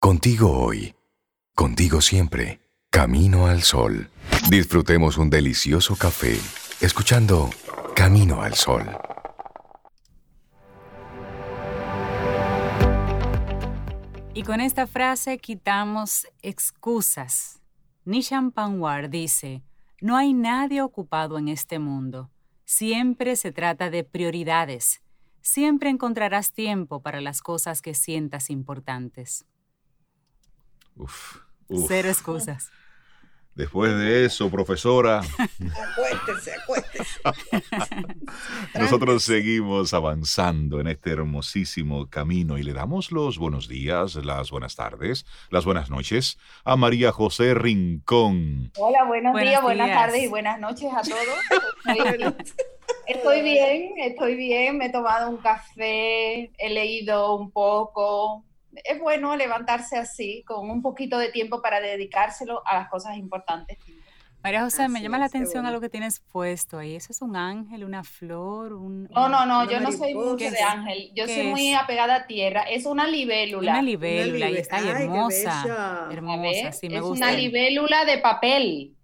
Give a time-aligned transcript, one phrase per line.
[0.00, 0.94] Contigo hoy.
[1.56, 2.60] Contigo siempre.
[2.88, 4.10] Camino al sol.
[4.48, 6.38] Disfrutemos un delicioso café
[6.80, 7.50] escuchando
[7.96, 8.84] Camino al sol.
[14.34, 17.60] Y con esta frase quitamos excusas.
[18.04, 19.64] Nishan Panwar dice,
[20.00, 22.30] no hay nadie ocupado en este mundo.
[22.64, 25.02] Siempre se trata de prioridades.
[25.40, 29.44] Siempre encontrarás tiempo para las cosas que sientas importantes.
[30.98, 31.36] Uf,
[31.86, 32.70] Cero excusas.
[33.54, 35.20] Después de eso, profesora.
[35.40, 37.20] acuéstese, acuéstese.
[38.78, 44.76] Nosotros seguimos avanzando en este hermosísimo camino y le damos los buenos días, las buenas
[44.76, 48.70] tardes, las buenas noches a María José Rincón.
[48.76, 49.98] Hola, buenos, Buenos días, buenas días.
[49.98, 52.34] tardes y buenas noches a todos.
[53.06, 58.44] Estoy bien, estoy bien, me he tomado un café, he leído un poco.
[58.84, 63.78] Es bueno levantarse así, con un poquito de tiempo para dedicárselo a las cosas importantes.
[64.42, 65.76] María José, me Así llama la es, atención a bueno.
[65.76, 66.94] lo que tienes puesto ahí.
[66.94, 68.72] ¿Eso es un ángel, una flor?
[68.72, 70.62] Un, No, no, no, yo no soy mucho ¿Qué de es?
[70.62, 71.78] ángel, yo ¿Qué soy muy es?
[71.80, 72.62] apegada a tierra.
[72.62, 73.72] Es una libélula.
[73.72, 76.06] Una libélula, ahí está, Ay, hermosa.
[76.08, 77.26] A Hermosa, sí, me es gusta.
[77.26, 78.96] una libélula de papel.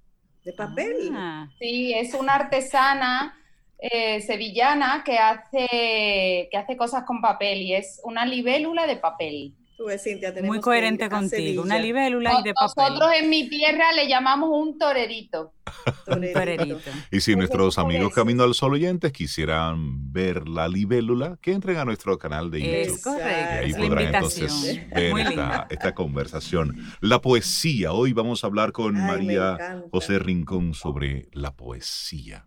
[0.44, 1.10] De papel.
[1.12, 3.36] Ah, Sí, es una artesana
[3.78, 9.54] eh, sevillana que hace, que hace cosas con papel y es una libélula de papel.
[9.98, 11.62] Cintia, muy coherente contigo.
[11.62, 12.94] Una libélula y de papel.
[12.94, 15.52] Nosotros en mi tierra le llamamos un torerito.
[16.04, 16.78] Torerito.
[17.10, 18.12] Y si nuestros amigos.
[18.14, 22.94] Camino al Sol oyentes quisieran ver la libélula, que entren a nuestro canal de YouTube.
[22.94, 23.28] Es correcto.
[23.28, 26.76] Y ahí Es podrán entonces ver esta, conversación.
[27.00, 27.92] La poesía.
[27.92, 29.82] Hoy vamos a hablar con Ay, María.
[29.90, 32.46] José Rincón sobre la poesía.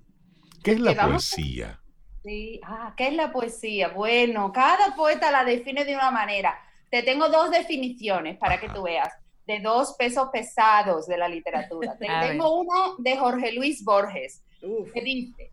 [0.63, 1.81] ¿Qué es la poesía?
[2.23, 2.59] Sí.
[2.63, 3.89] Ah, ¿qué es la poesía?
[3.89, 6.57] Bueno, cada poeta la define de una manera.
[6.89, 9.13] Te tengo dos definiciones para que tú veas,
[9.45, 11.97] de dos pesos pesados de la literatura.
[11.97, 15.51] Te tengo uno de Jorge Luis Borges, Uf, que dice,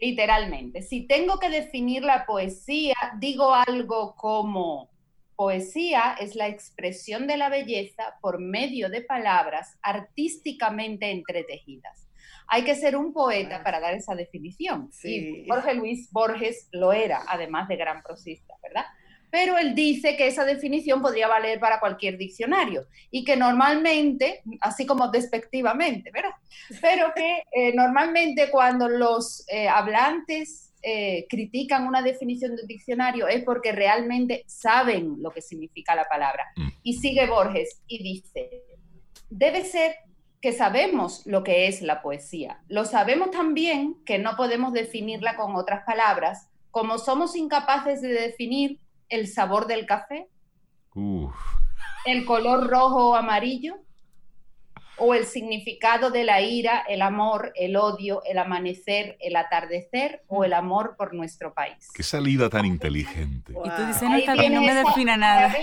[0.00, 4.90] literalmente, si tengo que definir la poesía, digo algo como,
[5.40, 12.10] poesía es la expresión de la belleza por medio de palabras artísticamente entretejidas.
[12.46, 14.92] Hay que ser un poeta para dar esa definición.
[14.92, 15.44] Sí.
[15.44, 18.84] Y Jorge Luis Borges lo era, además de gran prosista, ¿verdad?
[19.30, 24.86] Pero él dice que esa definición podría valer para cualquier diccionario y que normalmente, así
[24.86, 26.34] como despectivamente, ¿verdad?
[26.80, 33.28] Pero que eh, normalmente cuando los eh, hablantes eh, critican una definición de un diccionario
[33.28, 36.46] es porque realmente saben lo que significa la palabra.
[36.56, 36.68] Mm.
[36.82, 38.62] Y sigue Borges y dice,
[39.28, 39.96] debe ser
[40.40, 42.62] que sabemos lo que es la poesía.
[42.68, 48.80] Lo sabemos también que no podemos definirla con otras palabras, como somos incapaces de definir
[49.10, 50.28] el sabor del café,
[50.94, 51.34] Uf.
[52.06, 53.76] el color rojo o amarillo,
[55.02, 60.44] o el significado de la ira, el amor, el odio, el amanecer, el atardecer o
[60.44, 61.88] el amor por nuestro país.
[61.94, 63.52] Qué salida tan inteligente.
[63.52, 63.86] Y tú Wow.
[63.86, 65.54] dices, no, Ahí bien, no me defina nada.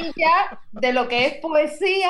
[0.71, 2.09] de lo que es poesía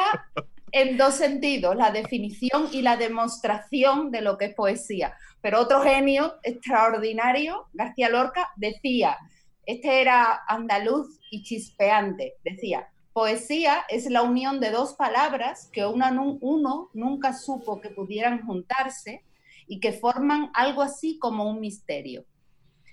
[0.71, 5.13] en dos sentidos, la definición y la demostración de lo que es poesía.
[5.41, 9.17] Pero otro genio extraordinario, García Lorca, decía,
[9.67, 16.89] este era andaluz y chispeante, decía, poesía es la unión de dos palabras que uno
[16.93, 19.25] nunca supo que pudieran juntarse
[19.67, 22.25] y que forman algo así como un misterio.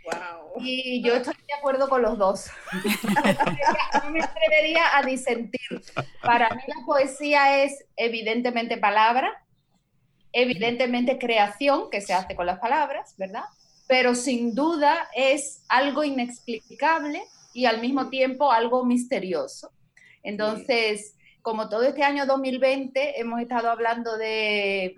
[0.04, 0.60] wow.
[0.64, 2.50] Y yo estoy de acuerdo con los dos.
[4.04, 5.80] No me atrevería a disentir.
[6.22, 9.32] Para mí la poesía es evidentemente palabra,
[10.32, 13.44] evidentemente creación que se hace con las palabras, ¿verdad?
[13.86, 17.22] Pero sin duda es algo inexplicable
[17.52, 19.70] y al mismo tiempo algo misterioso.
[20.22, 24.96] Entonces, como todo este año 2020 hemos estado hablando de eh,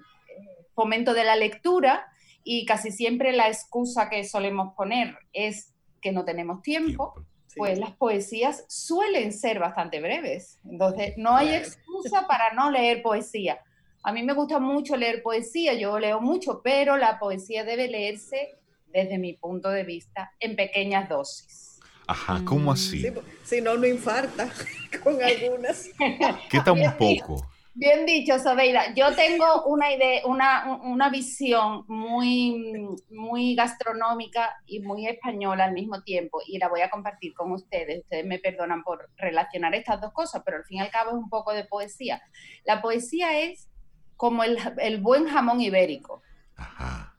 [0.74, 2.06] fomento de la lectura,
[2.48, 7.12] y casi siempre la excusa que solemos poner es que no tenemos tiempo,
[7.56, 10.60] pues las poesías suelen ser bastante breves.
[10.64, 13.58] Entonces, no hay excusa para no leer poesía.
[14.04, 18.54] A mí me gusta mucho leer poesía, yo leo mucho, pero la poesía debe leerse
[18.88, 21.80] desde mi punto de vista en pequeñas dosis.
[22.06, 23.02] Ajá, ¿cómo así?
[23.02, 23.12] Sí,
[23.42, 24.48] si no, no infarta
[25.02, 25.90] con algunas.
[26.50, 27.44] ¿Qué tan Bien poco?
[27.78, 28.94] Bien dicho, Sobeida.
[28.94, 32.72] Yo tengo una idea, una, una visión muy,
[33.10, 38.04] muy gastronómica y muy española al mismo tiempo, y la voy a compartir con ustedes.
[38.04, 41.16] Ustedes me perdonan por relacionar estas dos cosas, pero al fin y al cabo es
[41.16, 42.22] un poco de poesía.
[42.64, 43.68] La poesía es
[44.16, 46.22] como el, el buen jamón ibérico.
[46.56, 47.15] Ajá.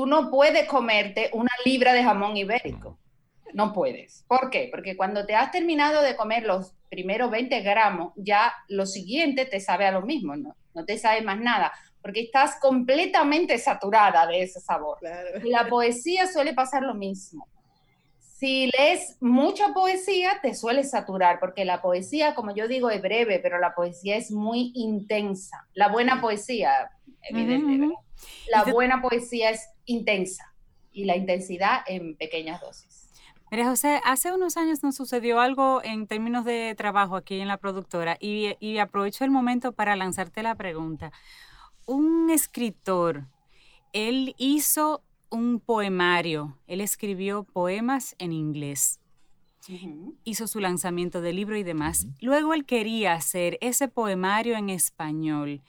[0.00, 2.98] Tú no puedes comerte una libra de jamón ibérico.
[3.52, 4.24] No puedes.
[4.26, 4.70] ¿Por qué?
[4.70, 9.60] Porque cuando te has terminado de comer los primeros 20 gramos, ya lo siguiente te
[9.60, 11.70] sabe a lo mismo, no, no te sabe más nada,
[12.00, 14.96] porque estás completamente saturada de ese sabor.
[15.00, 15.46] Claro.
[15.46, 17.46] Y la poesía suele pasar lo mismo.
[18.18, 23.38] Si lees mucha poesía, te suele saturar, porque la poesía, como yo digo, es breve,
[23.38, 25.68] pero la poesía es muy intensa.
[25.74, 26.90] La buena poesía,
[27.28, 28.09] evidente, Ujú, ujú.
[28.50, 30.52] La te- buena poesía es intensa
[30.92, 33.08] y la intensidad en pequeñas dosis.
[33.50, 37.56] Mira, José, hace unos años nos sucedió algo en términos de trabajo aquí en la
[37.56, 41.12] productora y, y aprovecho el momento para lanzarte la pregunta.
[41.84, 43.26] Un escritor,
[43.92, 49.00] él hizo un poemario, él escribió poemas en inglés,
[50.24, 52.06] hizo su lanzamiento de libro y demás.
[52.20, 55.60] Luego él quería hacer ese poemario en español,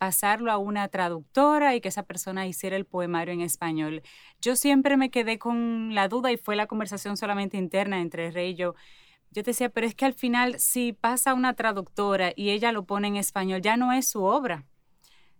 [0.00, 4.02] pasarlo a una traductora y que esa persona hiciera el poemario en español.
[4.40, 8.52] Yo siempre me quedé con la duda y fue la conversación solamente interna entre Rey
[8.52, 8.74] y yo.
[9.30, 12.84] Yo te decía, pero es que al final si pasa una traductora y ella lo
[12.84, 14.64] pone en español, ya no es su obra.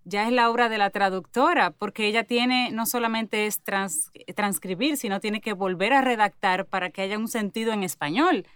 [0.04, 4.98] Ya es la obra de la traductora, porque ella tiene, no solamente es trans- transcribir,
[4.98, 8.46] sino tiene que volver a redactar para que haya un sentido en español.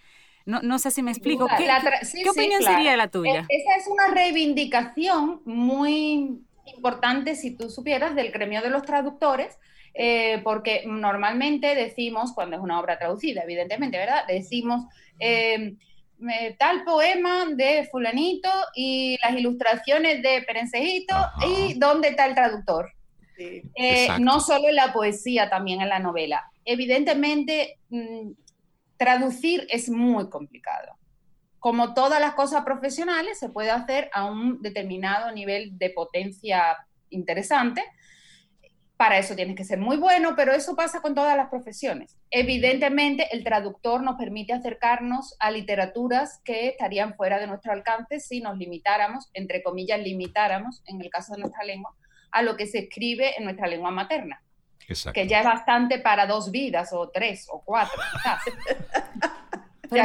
[0.46, 1.46] No, no sé si me explico.
[1.56, 2.76] ¿Qué, la qué- tra- sí, qué sí, opinión claro.
[2.76, 3.46] sería la tuya?
[3.48, 9.58] E- Esa es una reivindicación muy importante, si tú supieras, del gremio de los traductores,
[9.94, 14.26] eh, porque normalmente decimos, cuando es una obra traducida, evidentemente, ¿verdad?
[14.26, 14.84] Decimos
[15.20, 15.74] eh,
[16.28, 21.46] eh, tal poema de fulanito y las ilustraciones de Perencejito Ajá.
[21.46, 22.90] y dónde está el traductor.
[23.36, 23.62] Sí.
[23.74, 26.44] Eh, no solo en la poesía, también en la novela.
[26.64, 28.30] Evidentemente, mm,
[28.96, 30.96] traducir es muy complicado.
[31.58, 36.76] Como todas las cosas profesionales, se puede hacer a un determinado nivel de potencia
[37.10, 37.82] interesante.
[38.96, 42.16] Para eso tienes que ser muy bueno, pero eso pasa con todas las profesiones.
[42.30, 48.40] Evidentemente, el traductor nos permite acercarnos a literaturas que estarían fuera de nuestro alcance si
[48.40, 51.94] nos limitáramos, entre comillas, limitáramos, en el caso de nuestra lengua,
[52.30, 54.43] a lo que se escribe en nuestra lengua materna,
[54.88, 55.20] Exacto.
[55.20, 58.00] que ya es bastante para dos vidas o tres o cuatro,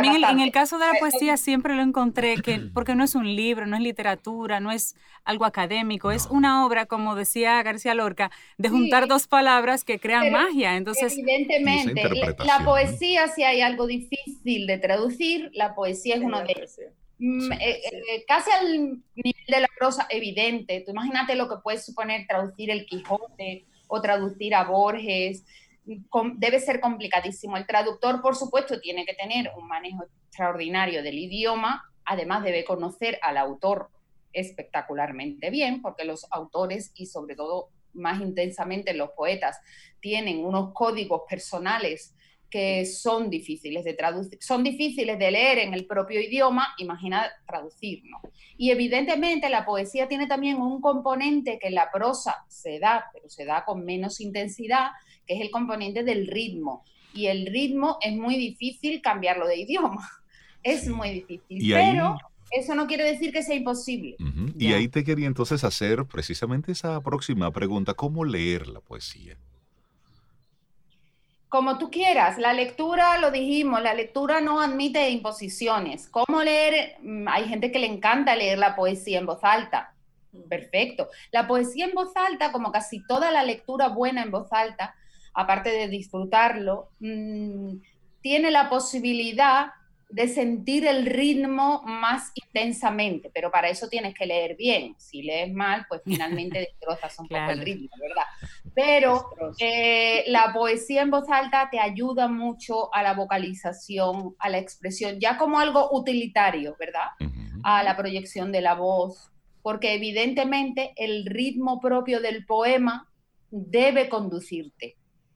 [0.02, 0.44] mí en el, en bastante.
[0.44, 3.66] el caso de la Eh, poesía siempre lo encontré que, porque no es un libro,
[3.66, 8.70] no es literatura, no es algo académico, es una obra, como decía García Lorca, de
[8.70, 9.10] juntar Sí.
[9.10, 10.76] dos palabras que crean Pero magia.
[10.76, 12.04] Entonces, Evidentemente,
[12.46, 16.76] la- poesía, si hay algo difícil de traducir, la poesía es uno de ellos.
[17.22, 17.50] Mm, Sí.
[17.60, 17.81] eh,
[18.12, 18.80] eh, casi al
[19.16, 20.81] nivel de la prosa evidente.
[20.86, 25.44] Tú imagínate lo que puede suponer traducir el Quijote o traducir a Borges.
[26.36, 27.57] Debe ser complicadísimo.
[27.57, 31.83] El traductor, por supuesto, tiene que tener un manejo extraordinario del idioma.
[32.06, 33.89] Además, debe conocer al autor
[34.31, 39.59] espectacularmente bien, porque los autores y sobre todo más intensamente los poetas
[40.00, 42.13] tienen unos códigos personales
[42.50, 48.01] que son difíciles de traducir, son difíciles de leer en el propio idioma, imagina traducir,
[48.06, 48.19] ¿no?
[48.57, 53.30] Y evidentemente la poesía tiene también un componente que en la prosa se da, pero
[53.30, 54.88] se da con menos intensidad,
[55.25, 56.84] que es el componente del ritmo.
[57.13, 60.07] Y el ritmo es muy difícil cambiarlo de idioma.
[60.62, 61.62] Es muy difícil.
[61.63, 62.18] Y ahí- pero
[62.52, 64.18] eso no quiere decir que sea imposible.
[64.57, 69.38] Y ahí te quería entonces hacer precisamente esa próxima pregunta, ¿cómo leer la poesía?
[71.50, 76.07] Como tú quieras, la lectura, lo dijimos, la lectura no admite imposiciones.
[76.07, 76.98] ¿Cómo leer?
[77.01, 79.94] Mm, Hay gente que le encanta leer la poesía en voz alta.
[80.47, 81.09] Perfecto.
[81.31, 84.94] La poesía en voz alta, como casi toda la lectura buena en voz alta,
[85.33, 87.78] aparte de disfrutarlo, mm,
[88.21, 89.71] tiene la posibilidad
[90.09, 94.95] de sentir el ritmo más intensamente, pero para eso tienes que leer bien.
[94.97, 96.02] Si lees mal, pues
[96.45, 98.23] finalmente destrozas un poco el ritmo, ¿verdad?
[98.81, 104.57] Pero eh, la poesía en voz alta te ayuda mucho a la vocalización, a la
[104.57, 107.09] expresión, ya como algo utilitario, ¿verdad?
[107.64, 109.31] A la proyección de la voz,
[109.62, 113.09] porque evidentemente el ritmo propio del poema
[113.52, 114.95] debe conducirte.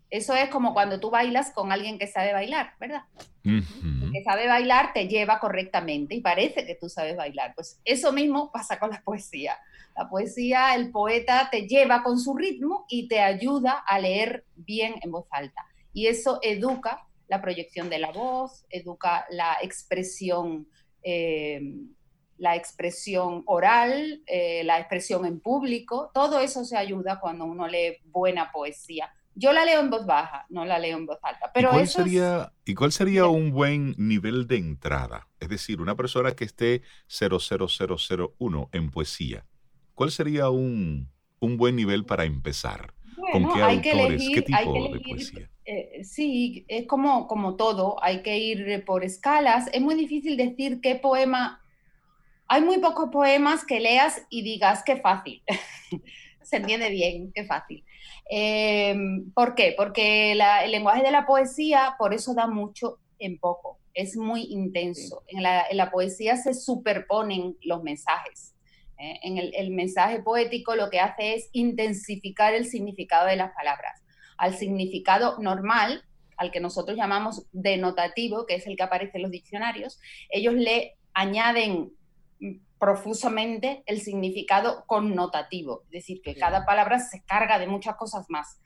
[0.09, 3.01] Eso es como cuando tú bailas con alguien que sabe bailar, ¿verdad?
[3.43, 4.13] Ujú.
[4.13, 7.53] que sabe bailar te lleva correctamente y parece que tú sabes bailar.
[7.55, 9.57] Pues eso mismo pasa con la poesía.
[9.95, 14.95] La poesía, el poeta te lleva con su ritmo y te ayuda a leer bien
[15.01, 15.65] en voz alta.
[15.93, 20.67] Y eso educa la proyección de la voz, educa la expresión,
[21.03, 21.61] eh,
[22.37, 26.11] la expresión oral, eh, la expresión en público.
[26.13, 29.11] Todo eso se ayuda cuando uno lee buena poesía.
[29.35, 31.51] Yo la leo en voz baja, no la leo en voz alta.
[31.53, 35.27] Pero ¿Y, cuál eso es- sería, ¿Y cuál sería un buen nivel de entrada?
[35.39, 39.45] Es decir, una persona que esté 00001 en poesía.
[39.95, 42.93] ¿Cuál sería un, un buen nivel para empezar?
[43.29, 44.29] ¿Con Bueno, qué hay que autores?
[44.29, 45.49] ¿Qué elegir- hay tipo que de elegir poesía?
[45.65, 49.69] eh, sí, es como, como todo, hay que ir por escalas.
[49.73, 51.61] Es muy difícil decir qué poema.
[52.47, 55.43] Hay muy pocos poemas que leas y digas qué fácil.
[56.43, 57.85] Se entiende bien, qué fácil.
[58.29, 58.95] Eh,
[59.35, 59.73] ¿Por qué?
[59.77, 63.79] Porque el lenguaje de la poesía, por eso da mucho en poco.
[63.93, 65.23] Es muy intenso.
[65.27, 68.52] En, la, poesía se superponen los mensajes.
[69.03, 69.19] ¿Eh?
[69.23, 74.03] En el, el mensaje poético lo que hace es intensificar el significado de las palabras
[74.37, 76.03] al significado normal,
[76.37, 80.97] al que nosotros llamamos denotativo, que es el que aparece en los diccionarios, ellos le
[81.13, 81.91] añaden
[82.79, 88.59] profusamente el significado connotativo, es decir, que cada palabra se carga de muchas cosas más.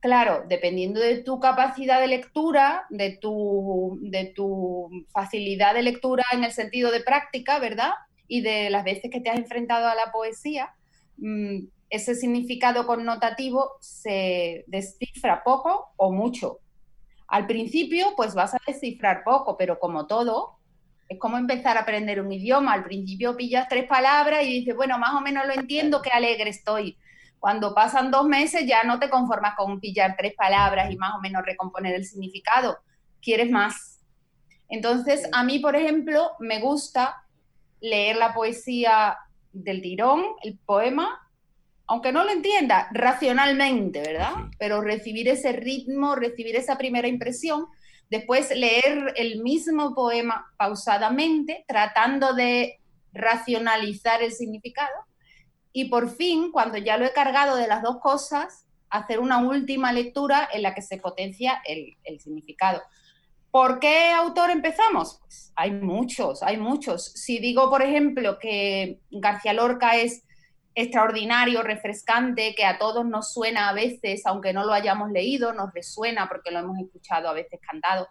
[0.00, 6.42] Claro, dependiendo de tu capacidad de lectura, de tu, de tu facilidad de lectura en
[6.42, 7.92] el sentido de práctica, ¿verdad?
[8.28, 10.74] Y de las veces que te has enfrentado a la poesía,
[11.18, 16.58] mm, ese significado connotativo se descifra poco o mucho.
[17.28, 20.58] Al principio, pues vas a descifrar poco, pero como todo,
[21.08, 22.72] es como empezar a aprender un idioma.
[22.72, 26.50] Al principio pillas tres palabras y dices, bueno, más o menos lo entiendo, qué alegre
[26.50, 26.96] estoy.
[27.38, 31.20] Cuando pasan dos meses ya no te conformas con pillar tres palabras y más o
[31.20, 32.78] menos recomponer el significado.
[33.20, 34.00] Quieres más.
[34.68, 37.24] Entonces, a mí, por ejemplo, me gusta
[37.82, 39.18] leer la poesía
[39.52, 41.20] del tirón, el poema,
[41.86, 44.32] aunque no lo entienda racionalmente, ¿verdad?
[44.58, 47.66] Pero recibir ese ritmo, recibir esa primera impresión,
[48.08, 52.80] después leer el mismo poema pausadamente, tratando de
[53.12, 54.94] racionalizar el significado,
[55.72, 59.92] y por fin, cuando ya lo he cargado de las dos cosas, hacer una última
[59.92, 62.82] lectura en la que se potencia el, el significado.
[63.52, 65.18] ¿Por qué autor empezamos?
[65.20, 67.04] Pues hay muchos, hay muchos.
[67.04, 70.24] Si digo, por ejemplo, que García Lorca es
[70.74, 75.70] extraordinario, refrescante, que a todos nos suena a veces, aunque no lo hayamos leído, nos
[75.74, 78.08] resuena porque lo hemos escuchado a veces cantado.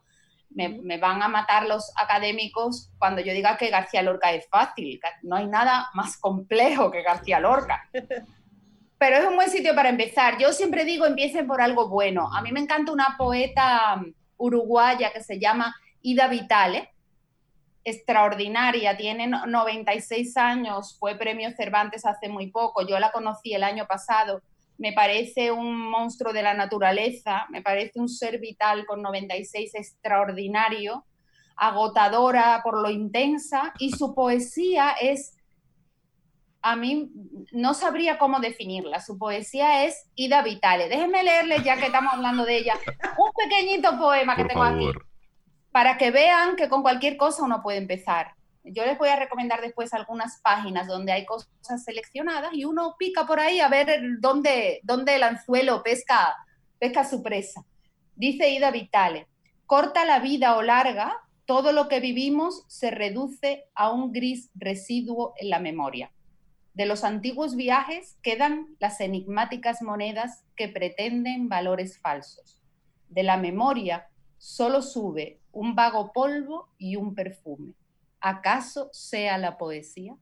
[0.52, 5.00] Me, van a matar los académicos cuando yo diga que García Lorca es fácil.
[5.24, 7.90] No hay nada más complejo que García Lorca.
[9.00, 10.38] Pero es un buen sitio para empezar.
[10.38, 12.32] Yo siempre digo, empiecen por algo bueno.
[12.32, 14.00] A mí me encanta una poeta
[14.42, 16.90] uruguaya que se llama Ida Vitale,
[17.84, 23.88] extraordinaria, tiene 96 años, fue premio Cervantes hace muy poco, yo la conocí el año
[23.88, 24.42] pasado,
[24.78, 31.06] me parece un monstruo de la naturaleza, me parece un ser vital con 96 extraordinario,
[31.56, 35.38] agotadora por lo intensa y su poesía es,
[36.62, 37.12] a mí
[37.52, 40.90] no sabría cómo definirla, su poesía es Ida Vitale.
[40.90, 42.76] Déjenme leerle, ya que estamos hablando de ella,
[43.18, 44.88] un pequeñito poema que tengo aquí
[45.72, 48.34] para que vean que con cualquier cosa uno puede empezar.
[48.64, 53.26] Yo les voy a recomendar después algunas páginas donde hay cosas seleccionadas y uno pica
[53.26, 56.36] por ahí a ver dónde, dónde el anzuelo pesca,
[56.78, 57.66] pesca su presa.
[58.16, 59.28] Dice Ida Vitale,
[59.66, 65.34] corta la vida o larga, todo lo que vivimos se reduce a un gris residuo
[65.38, 66.12] en la memoria.
[66.74, 72.62] De los antiguos viajes quedan las enigmáticas monedas que pretenden valores falsos.
[73.10, 77.74] De la memoria solo sube un vago polvo y un perfume.
[78.22, 80.16] ¿Acaso sea la poesía?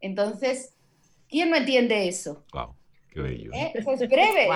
[0.00, 0.74] Entonces,
[1.28, 2.44] ¿quién no entiende eso?
[2.52, 2.74] Wow,
[3.10, 3.50] qué bello.
[3.54, 3.72] ¿Eh?
[3.74, 4.48] Es breve.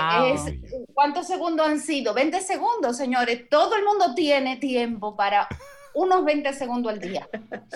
[0.92, 2.12] ¿Cuántos segundos han sido?
[2.12, 3.48] 20 segundos, señores.
[3.48, 5.48] Todo el mundo tiene tiempo para
[5.96, 7.26] unos 20 segundos al día.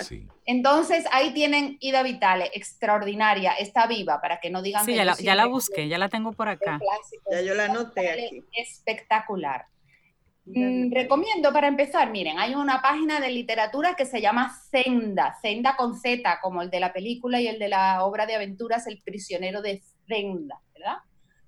[0.03, 0.27] Sí.
[0.45, 5.05] Entonces, ahí tienen Ida Vitale, extraordinaria, está viva, para que no digan sí, que ya
[5.07, 6.79] la, ya la busqué, ya la tengo por acá.
[7.31, 8.45] Ya yo la anoté aquí.
[8.53, 9.67] Espectacular.
[10.45, 15.77] Mm, recomiendo para empezar, miren, hay una página de literatura que se llama Zenda, Zenda
[15.77, 19.01] con Z, como el de la película y el de la obra de aventuras El
[19.03, 20.99] prisionero de Zenda, ¿verdad?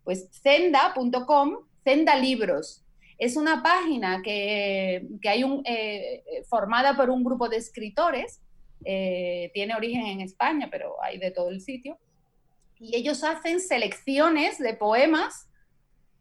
[0.05, 2.83] Pues zenda.com, Zenda Libros.
[3.23, 8.41] Es una página que, hay un, eh, formada por un grupo de escritores,
[8.85, 11.99] eh, tiene origen en España, pero hay de todo el sitio,
[12.81, 15.49] y ellos hacen selecciones de poemas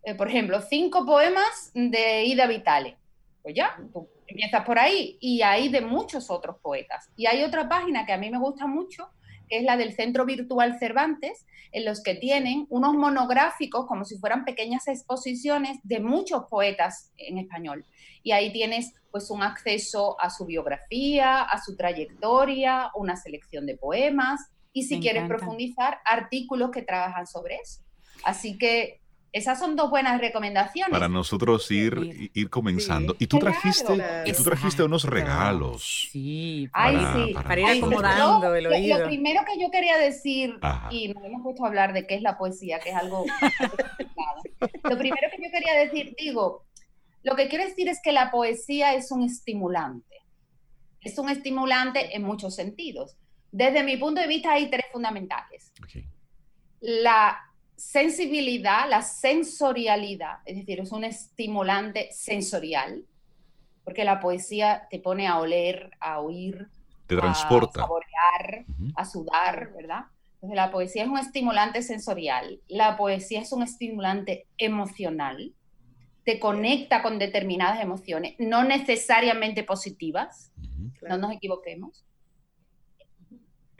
[0.03, 2.97] eh, por ejemplo, cinco poemas de Ida Vitale.
[3.43, 7.09] Pues ya, tú empiezas por ahí y hay de muchos otros poetas.
[7.15, 9.09] Y hay otra página que a mí me gusta mucho,
[9.51, 14.17] que es la del Centro Virtual Cervantes, en los que tienen unos monográficos como si
[14.17, 17.85] fueran pequeñas exposiciones de muchos poetas en español.
[18.23, 23.75] Y ahí tienes pues un acceso a su biografía, a su trayectoria, una selección de
[23.75, 24.39] poemas
[24.71, 27.81] y si quieres profundizar, artículos que trabajan sobre eso.
[28.23, 29.00] Así que
[29.33, 30.91] esas son dos buenas recomendaciones.
[30.91, 33.15] Para nosotros ir, ir comenzando.
[33.17, 33.93] Y tú trajiste,
[34.25, 36.09] y tú trajiste unos regalos.
[36.11, 37.33] Sí, para, sí.
[37.33, 38.99] para, ir acomodando el oído.
[38.99, 40.59] Lo, primero que yo quería decir,
[40.89, 43.25] y no hemos puesto a hablar de qué es la poesía, que es algo...
[44.83, 46.65] lo primero que yo quería decir, digo,
[47.23, 50.17] Lo que quiero decir es que la poesía es un estimulante.
[50.99, 53.15] Es un estimulante en muchos sentidos.
[53.51, 55.71] Desde mi punto de vista hay tres fundamentales.
[56.81, 57.50] La
[57.81, 63.03] sensibilidad, la sensorialidad, es decir, es un estimulante sensorial,
[63.83, 66.67] porque la poesía te pone a oler, a oír,
[67.07, 67.81] te transporta.
[67.81, 70.05] a saborear, a sudar, ¿verdad?
[70.35, 75.51] Entonces la poesía es un estimulante sensorial, la poesía es un estimulante emocional,
[76.23, 80.51] te conecta con determinadas emociones, no necesariamente positivas,
[81.01, 82.05] no nos equivoquemos,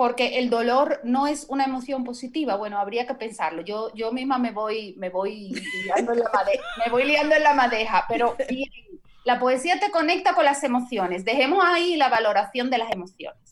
[0.02, 2.56] porque el dolor no es una emoción positiva.
[2.56, 3.62] Bueno, habría que pensarlo.
[3.62, 5.54] Yo, yo misma me voy, me voy
[5.86, 8.36] liando en la madeja, me voy liando en la madeja, pero
[9.26, 11.24] la poesía te conecta con las emociones.
[11.24, 13.44] Dejemos ahí la valoración de las emociones.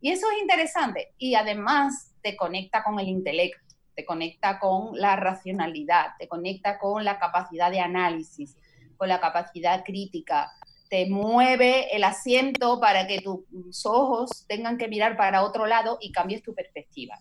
[0.00, 1.12] Y eso es interesante.
[1.18, 7.04] Y además te conecta con el intelecto, te conecta con la racionalidad, te conecta con
[7.04, 8.56] la capacidad de análisis,
[8.96, 10.52] con la capacidad crítica,
[10.94, 16.12] te mueve el asiento para que tus ojos tengan que mirar para otro lado y
[16.12, 17.18] cambies tu perspectiva.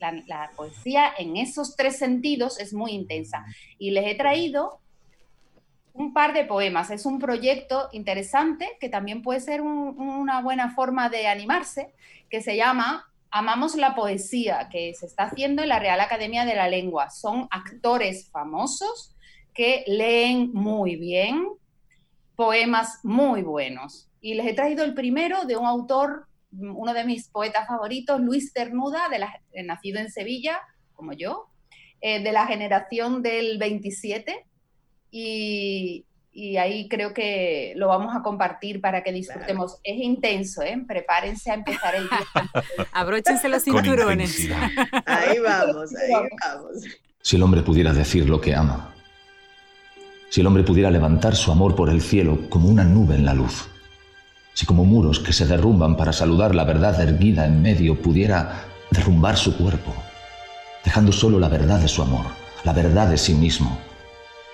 [0.00, 3.44] La, poesía en esos tres sentidos es muy intensa.
[3.78, 4.80] Y les he traído
[5.92, 6.90] un par de poemas.
[6.90, 11.94] Es un proyecto interesante que también puede ser una buena forma de animarse,
[12.28, 16.56] que se llama Amamos la poesía, que se está haciendo en la Real Academia de
[16.56, 17.10] la Lengua.
[17.10, 19.14] Son actores famosos
[19.54, 21.46] que leen muy bien,
[22.36, 24.08] poemas muy buenos.
[24.20, 28.52] Y les he traído el primero de un autor, uno de mis poetas favoritos, Luis
[28.52, 30.60] Cernuda, de la, nacido en Sevilla,
[30.94, 31.48] como yo,
[32.00, 34.46] eh, de la generación del 27.
[35.10, 36.06] Y,
[36.58, 39.78] ahí creo que lo vamos a compartir para que disfrutemos.
[39.84, 40.82] Es intenso, ¿eh?
[40.86, 42.50] Prepárense a empezar el día.
[42.92, 44.48] Abróchense los cinturones.
[45.06, 46.84] Ahí vamos, ahí vamos.
[47.20, 48.93] Si el hombre pudiera decir lo que ama,
[50.30, 53.34] si el hombre pudiera levantar su amor por el cielo como una nube en la
[53.34, 53.68] luz,
[54.54, 59.36] si como muros que se derrumban para saludar la verdad erguida en medio pudiera derrumbar
[59.36, 59.92] su cuerpo,
[60.84, 62.26] dejando solo la verdad de su amor,
[62.64, 63.78] la verdad de sí mismo,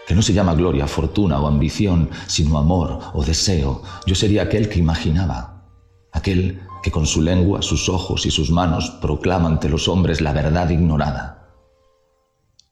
[0.07, 4.69] que no se llama gloria, fortuna o ambición, sino amor o deseo, yo sería aquel
[4.69, 5.65] que imaginaba,
[6.13, 10.33] aquel que con su lengua, sus ojos y sus manos proclama ante los hombres la
[10.33, 11.53] verdad ignorada,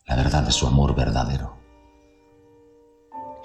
[0.06, 1.57] la verdad de su amor verdadero.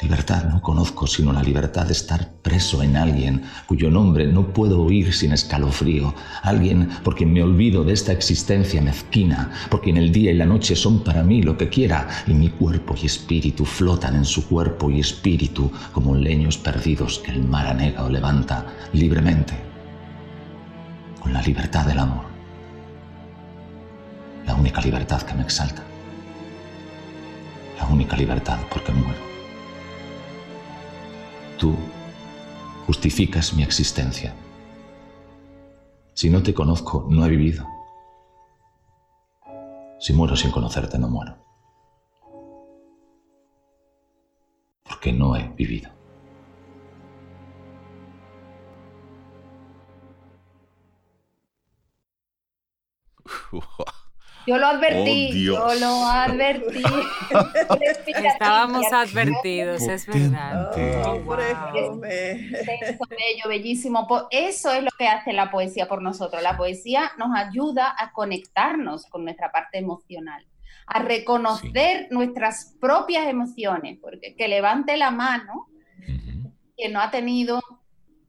[0.03, 4.81] Libertad no conozco sino la libertad de estar preso en alguien cuyo nombre no puedo
[4.81, 10.11] oír sin escalofrío, alguien por quien me olvido de esta existencia mezquina, porque en el
[10.11, 13.63] día y la noche son para mí lo que quiera y mi cuerpo y espíritu
[13.63, 18.65] flotan en su cuerpo y espíritu como leños perdidos que el mar anega o levanta
[18.91, 19.53] libremente,
[21.21, 22.25] con la libertad del amor,
[24.45, 25.81] la única libertad que me exalta,
[27.79, 29.33] la única libertad porque muero.
[31.63, 31.78] Tú
[32.86, 34.36] justificas mi existencia.
[36.13, 37.65] Si no te conozco, no he vivido.
[39.97, 41.38] Si muero sin conocerte, no muero.
[44.84, 45.89] Porque no he vivido.
[54.45, 56.84] Yo lo advertí, oh, yo lo advertí.
[58.25, 60.71] Estábamos advertidos, es verdad.
[60.75, 61.36] Oh,
[62.06, 64.08] es bello, bellísimo.
[64.29, 66.41] Eso es lo que hace la poesía por nosotros.
[66.41, 70.45] La poesía nos ayuda a conectarnos con nuestra parte emocional,
[70.88, 75.67] a reconocer nuestras propias emociones, porque que levante la mano
[76.75, 77.62] que no ha tenido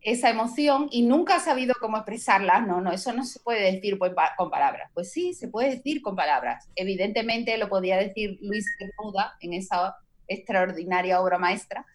[0.04, 2.60] esa emoción y nunca ha sabido cómo expresarla.
[2.60, 4.90] No, no, eso no se puede decir pues, con palabras.
[4.92, 6.68] Pues sí, se puede decir con palabras.
[6.76, 9.96] Evidentemente lo podía decir Luis Cernuda en esa
[10.28, 11.86] extraordinaria obra maestra.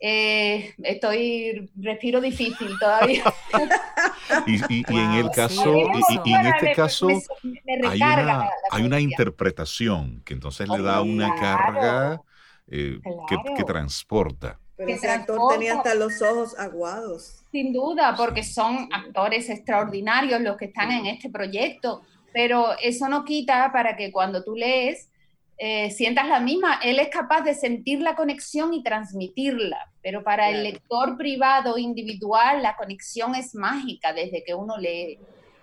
[0.00, 3.22] Eh, estoy, respiro difícil todavía.
[4.46, 5.76] y, en el caso,
[6.24, 7.08] y, en este caso,
[8.70, 12.20] hay, una, interpretación que entonces le da una carga
[12.66, 14.58] eh, que, que transporta.
[14.76, 17.44] Pero ese actor tenía hasta los ojos aguados.
[17.52, 23.24] Sin duda, porque son actores extraordinarios los que están en este proyecto, pero eso no
[23.24, 25.08] quita para que cuando tú lees
[25.56, 26.80] eh, sientas la misma.
[26.82, 32.62] Él es capaz de sentir la conexión y transmitirla, pero para el lector privado, individual,
[32.62, 35.18] la conexión es mágica desde que uno lee.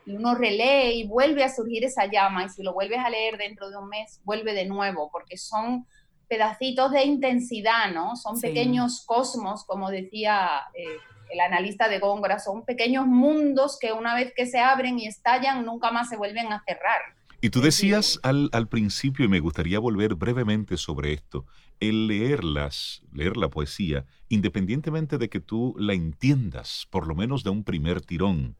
[0.07, 3.69] uno relee y vuelve a surgir esa llama, y si lo vuelves a leer dentro
[3.69, 5.85] de un mes, vuelve de nuevo, porque son
[6.31, 8.15] pedacitos de intensidad, ¿no?
[8.15, 10.85] Son pequeños cosmos, como decía eh,
[11.29, 15.65] el analista de Góngora, son pequeños mundos que una vez que se abren y estallan,
[15.65, 17.01] nunca más se vuelven a cerrar.
[17.41, 21.45] Y tú decías al, al, principio, y me gustaría volver brevemente sobre esto,
[21.81, 27.49] el leerlas, leer la poesía, independientemente de que tú la entiendas, por lo menos de
[27.49, 28.55] un primer tirón.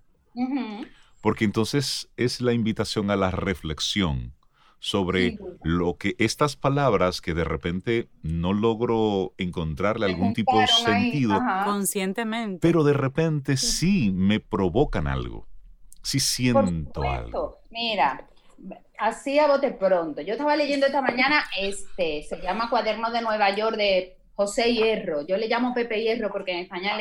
[1.22, 4.34] Porque entonces es la invitación a la reflexión
[4.84, 11.40] sobre lo que estas palabras que de repente no logro encontrarle algún tipo de sentido
[11.66, 15.48] conscientemente, pero de repente sí me provocan algo,
[16.02, 17.60] sí siento algo.
[17.70, 18.28] Mira,
[18.98, 20.22] así a bote pronto.
[20.22, 25.28] Yo estaba leyendo esta mañana este, se llama Cuaderno de Nueva York de José Hierro.
[25.28, 26.98] Yo le llamo Pepe Hierro porque en España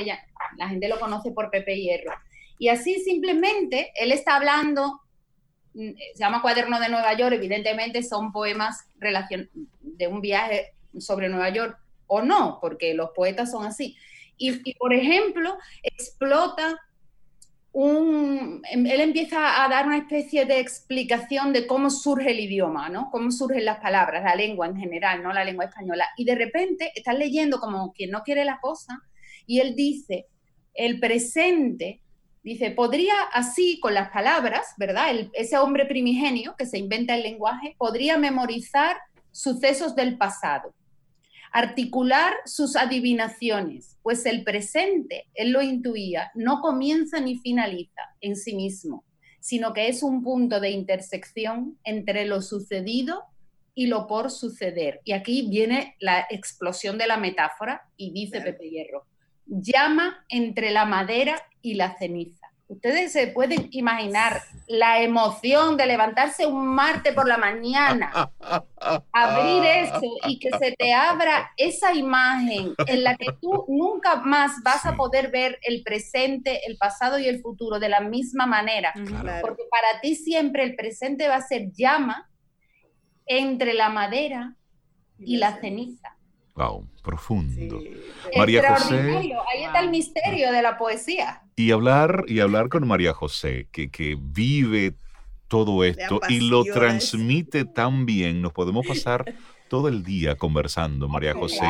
[0.59, 2.12] la gente lo conoce por Pepe Hierro.
[2.59, 5.01] Y así simplemente él está hablando
[5.72, 8.87] se llama Cuaderno de Nueva York, evidentemente son poemas
[9.80, 13.96] de un viaje sobre Nueva York o no, porque los poetas son así.
[14.37, 16.78] Y, por ejemplo, explota
[17.72, 22.88] un, em, él empieza a dar una especie de explicación de cómo surge el idioma,
[22.88, 23.11] ¿no?
[23.12, 26.06] Cómo surgen las palabras, la lengua en general, no la lengua española.
[26.16, 29.00] Y de repente estás leyendo como quien no quiere la cosa
[29.46, 30.26] y él dice,
[30.74, 32.00] el presente
[32.42, 35.14] Dice, podría así, con las palabras, ¿verdad?
[35.35, 38.96] ese hombre primigenio que se inventa el lenguaje, podría memorizar
[39.31, 40.74] sucesos del pasado,
[41.53, 48.55] articular sus adivinaciones, pues el presente, él lo intuía, no comienza ni finaliza en sí
[48.55, 49.05] mismo,
[49.40, 53.24] sino que es un punto de intersección entre lo sucedido
[53.74, 55.00] y lo por suceder.
[55.05, 59.07] Y aquí viene la explosión de la metáfora y dice Pepe Hierro,
[59.50, 62.46] llama entre la madera y la ceniza.
[62.68, 68.12] Ustedes se pueden imaginar la emoción de levantarse un martes por la mañana,
[69.12, 74.52] abrir eso y que se te abra esa imagen en la que tú nunca más
[74.62, 78.92] vas a poder ver el presente, el pasado y el futuro de la misma manera.
[79.40, 82.30] Porque para ti siempre el presente va a ser llama
[83.26, 84.54] entre la madera
[85.18, 86.19] y la ceniza.
[86.61, 87.81] Wow, profundo.
[88.37, 89.33] María José.
[89.51, 91.42] Ahí está el misterio de la poesía.
[91.57, 94.94] Y hablar, y hablar con María José, que, que vive
[95.49, 98.42] todo esto y lo transmite tan bien.
[98.42, 99.35] Nos podemos pasar
[99.68, 101.64] todo el día conversando, María José.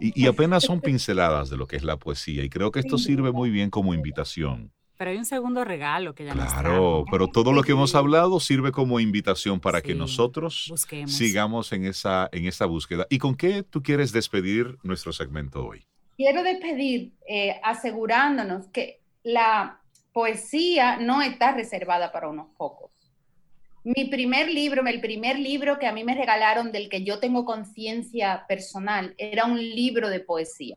[0.00, 2.42] Y, y, apenas son pinceladas de lo que es la poesía.
[2.42, 4.72] Y creo que esto sirve muy bien como invitación.
[5.02, 8.70] Pero hay un segundo regalo que ya Claro, pero todo lo que hemos hablado sirve
[8.70, 10.72] como invitación para que nosotros
[11.06, 13.08] sigamos en esa, en esa búsqueda.
[13.10, 15.84] ¿Y con qué tú quieres despedir nuestro segmento hoy?
[16.16, 19.80] Quiero despedir eh, asegurándonos que la
[20.12, 22.92] poesía no está reservada para unos pocos.
[23.82, 27.44] Mi primer libro, el primer libro que a mí me regalaron del que yo tengo
[27.44, 30.76] conciencia personal, era un libro de poesía.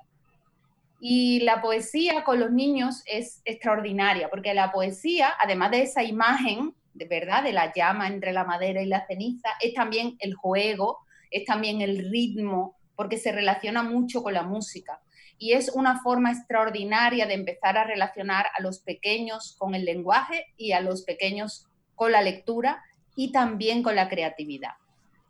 [1.00, 6.74] Y la poesía con los niños es extraordinaria, porque la poesía, además de esa imagen,
[6.94, 11.00] de verdad, de la llama entre la madera y la ceniza, es también el juego,
[11.30, 15.02] es también el ritmo, porque se relaciona mucho con la música.
[15.38, 20.46] Y es una forma extraordinaria de empezar a relacionar a los pequeños con el lenguaje
[20.56, 22.82] y a los pequeños con la lectura
[23.18, 24.72] y también con la creatividad.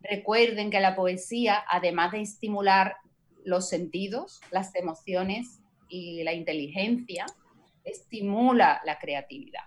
[0.01, 2.97] Recuerden que la poesía, además de estimular
[3.45, 7.25] los sentidos, las emociones y la inteligencia,
[7.83, 9.63] estimula la creatividad.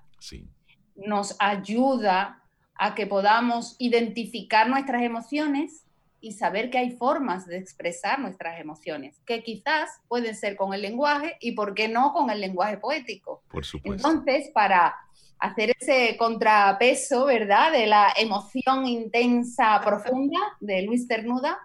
[0.97, 2.43] Nos ayuda
[2.75, 5.85] a que podamos identificar nuestras emociones
[6.21, 10.83] y saber que hay formas de expresar nuestras emociones, que quizás pueden ser con el
[10.83, 13.43] lenguaje y por qué no con el lenguaje poético.
[13.49, 14.09] Por supuesto.
[14.09, 14.97] Entonces, para
[15.39, 21.59] hacer ese contrapeso, ¿verdad?, de la emoción intensa, profunda de Luis Ternuda,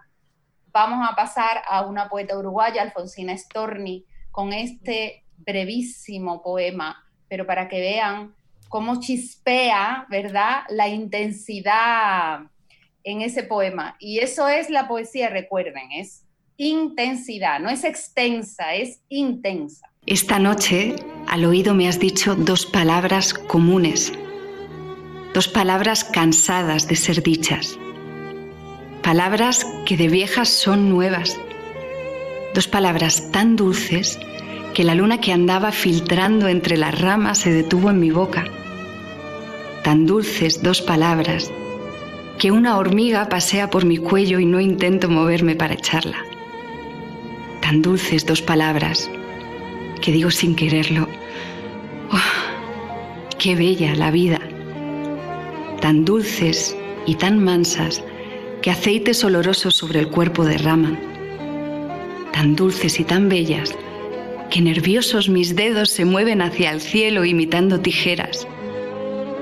[0.74, 7.68] vamos a pasar a una poeta uruguaya, Alfonsina Storni, con este brevísimo poema, pero para
[7.68, 8.34] que vean
[8.68, 12.40] cómo chispea, ¿verdad?, la intensidad
[13.04, 13.94] en ese poema.
[14.00, 16.24] Y eso es la poesía, recuerden, es
[16.56, 19.88] intensidad, no es extensa, es intensa.
[20.06, 20.96] Esta noche
[21.28, 24.12] al oído me has dicho dos palabras comunes,
[25.34, 27.78] dos palabras cansadas de ser dichas
[29.04, 31.38] palabras que de viejas son nuevas,
[32.54, 34.18] dos palabras tan dulces
[34.72, 38.46] que la luna que andaba filtrando entre las ramas se detuvo en mi boca.
[39.82, 41.52] Tan dulces dos palabras
[42.38, 46.16] que una hormiga pasea por mi cuello y no intento moverme para echarla.
[47.60, 49.10] Tan dulces dos palabras
[50.00, 51.06] que digo sin quererlo,
[52.10, 54.40] oh, qué bella la vida.
[55.82, 58.02] Tan dulces y tan mansas
[58.64, 60.98] que aceites olorosos sobre el cuerpo derraman,
[62.32, 63.76] tan dulces y tan bellas,
[64.48, 68.48] que nerviosos mis dedos se mueven hacia el cielo imitando tijeras.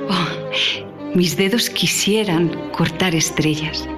[0.09, 3.89] Oh, mis dedos quisieran cortar estrellas.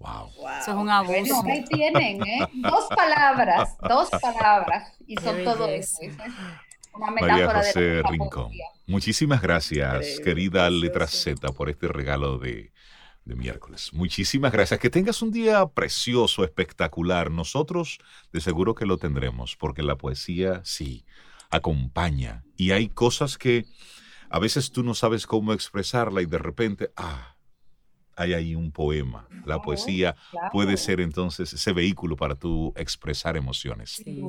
[0.00, 0.26] Wow.
[0.60, 1.44] Eso es un abuso.
[1.46, 2.48] ahí tienen, ¿eh?
[2.54, 4.92] Dos palabras, dos palabras.
[5.06, 5.96] Y son todo eso.
[6.94, 8.52] Una metáfora María José de Rincón.
[8.86, 12.72] Muchísimas gracias, querida Letra Z, por este regalo de,
[13.24, 13.92] de miércoles.
[13.92, 14.80] Muchísimas gracias.
[14.80, 17.30] Que tengas un día precioso, espectacular.
[17.30, 17.98] Nosotros
[18.32, 21.04] de seguro que lo tendremos, porque la poesía sí
[21.50, 22.44] acompaña.
[22.56, 23.66] Y hay cosas que
[24.28, 27.36] a veces tú no sabes cómo expresarla y de repente, ah,
[28.20, 29.26] hay ahí un poema.
[29.46, 30.14] La poesía
[30.52, 34.02] puede ser entonces ese vehículo para tú expresar emociones.
[34.04, 34.22] Sí,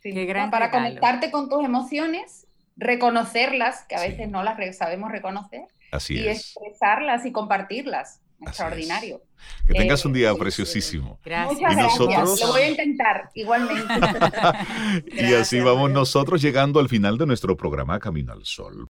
[0.00, 0.12] sí.
[0.12, 5.62] Qué gran para conectarte con tus emociones, reconocerlas, que a veces no las sabemos reconocer,
[5.90, 8.20] Así y expresarlas y compartirlas.
[8.40, 9.22] Extraordinario.
[9.66, 11.18] Que tengas un día eh, preciosísimo.
[11.24, 11.60] Gracias.
[11.60, 12.40] Muchas gracias.
[12.40, 13.94] Lo voy a intentar igualmente.
[15.12, 18.82] y así vamos nosotros llegando al final de nuestro programa Camino al Sol.